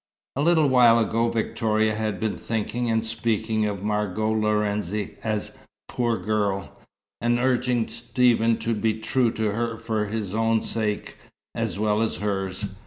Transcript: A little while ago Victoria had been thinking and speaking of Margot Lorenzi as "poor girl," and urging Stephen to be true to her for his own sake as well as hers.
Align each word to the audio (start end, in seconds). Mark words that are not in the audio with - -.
A 0.35 0.41
little 0.41 0.67
while 0.67 0.97
ago 0.97 1.29
Victoria 1.29 1.93
had 1.93 2.19
been 2.19 2.35
thinking 2.35 2.89
and 2.89 3.05
speaking 3.05 3.67
of 3.67 3.83
Margot 3.83 4.31
Lorenzi 4.31 5.15
as 5.23 5.55
"poor 5.87 6.17
girl," 6.17 6.75
and 7.21 7.37
urging 7.37 7.87
Stephen 7.87 8.57
to 8.57 8.73
be 8.73 8.95
true 8.99 9.29
to 9.33 9.51
her 9.51 9.77
for 9.77 10.07
his 10.07 10.33
own 10.33 10.59
sake 10.63 11.17
as 11.53 11.77
well 11.77 12.01
as 12.01 12.15
hers. 12.15 12.65